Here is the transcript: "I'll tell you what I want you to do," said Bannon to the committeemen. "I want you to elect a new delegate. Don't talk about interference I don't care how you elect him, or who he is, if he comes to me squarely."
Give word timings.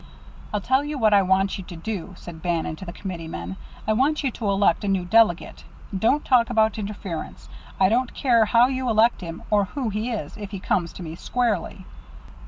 "I'll 0.51 0.61
tell 0.61 0.83
you 0.83 0.97
what 0.97 1.13
I 1.13 1.21
want 1.21 1.59
you 1.59 1.63
to 1.65 1.75
do," 1.75 2.15
said 2.17 2.41
Bannon 2.41 2.75
to 2.77 2.85
the 2.85 2.91
committeemen. 2.91 3.55
"I 3.87 3.93
want 3.93 4.23
you 4.23 4.31
to 4.31 4.47
elect 4.49 4.83
a 4.83 4.87
new 4.87 5.05
delegate. 5.05 5.63
Don't 5.95 6.25
talk 6.25 6.49
about 6.49 6.79
interference 6.79 7.47
I 7.79 7.87
don't 7.87 8.15
care 8.15 8.45
how 8.45 8.65
you 8.65 8.89
elect 8.89 9.21
him, 9.21 9.43
or 9.51 9.65
who 9.65 9.89
he 9.89 10.09
is, 10.09 10.37
if 10.37 10.49
he 10.49 10.59
comes 10.59 10.91
to 10.93 11.03
me 11.03 11.13
squarely." 11.13 11.85